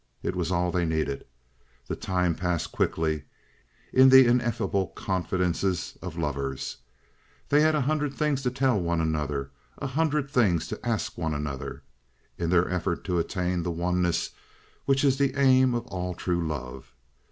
[0.23, 1.25] It was all they needed.
[1.85, 3.25] The time passed quickly
[3.93, 6.77] in the ineffable confidences of lovers.
[7.49, 11.35] They had a hundred things to tell one another, a hundred things to ask one
[11.35, 11.83] another,
[12.35, 14.31] in their effort to attain that oneness
[14.85, 16.95] which is the aim of all true love.